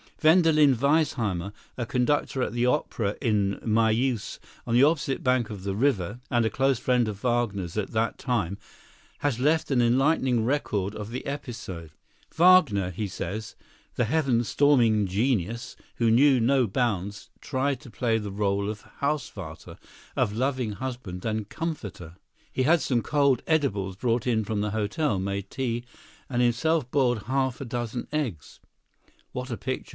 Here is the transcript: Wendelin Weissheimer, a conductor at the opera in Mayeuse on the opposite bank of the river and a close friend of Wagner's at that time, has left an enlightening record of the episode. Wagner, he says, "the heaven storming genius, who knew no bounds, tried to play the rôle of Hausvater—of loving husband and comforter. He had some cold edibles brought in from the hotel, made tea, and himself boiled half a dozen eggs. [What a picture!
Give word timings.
Wendelin 0.23 0.75
Weissheimer, 0.75 1.51
a 1.77 1.85
conductor 1.85 2.43
at 2.43 2.53
the 2.53 2.65
opera 2.65 3.15
in 3.21 3.59
Mayeuse 3.63 4.37
on 4.67 4.75
the 4.75 4.83
opposite 4.83 5.23
bank 5.23 5.49
of 5.49 5.63
the 5.63 5.75
river 5.75 6.19
and 6.29 6.45
a 6.45 6.49
close 6.49 6.77
friend 6.77 7.07
of 7.07 7.23
Wagner's 7.23 7.75
at 7.75 7.89
that 7.91 8.19
time, 8.19 8.57
has 9.19 9.39
left 9.39 9.71
an 9.71 9.81
enlightening 9.81 10.43
record 10.45 10.95
of 10.95 11.09
the 11.09 11.25
episode. 11.25 11.91
Wagner, 12.35 12.91
he 12.91 13.07
says, 13.07 13.55
"the 13.95 14.05
heaven 14.05 14.43
storming 14.43 15.07
genius, 15.07 15.75
who 15.95 16.11
knew 16.11 16.39
no 16.39 16.67
bounds, 16.67 17.29
tried 17.39 17.79
to 17.81 17.89
play 17.89 18.19
the 18.19 18.31
rôle 18.31 18.69
of 18.69 18.83
Hausvater—of 19.01 20.33
loving 20.35 20.73
husband 20.73 21.25
and 21.25 21.49
comforter. 21.49 22.15
He 22.51 22.63
had 22.63 22.81
some 22.81 23.01
cold 23.01 23.41
edibles 23.47 23.95
brought 23.95 24.27
in 24.27 24.43
from 24.45 24.61
the 24.61 24.71
hotel, 24.71 25.19
made 25.19 25.49
tea, 25.49 25.83
and 26.29 26.43
himself 26.43 26.89
boiled 26.91 27.23
half 27.23 27.59
a 27.59 27.65
dozen 27.65 28.07
eggs. 28.11 28.59
[What 29.31 29.49
a 29.49 29.57
picture! 29.57 29.89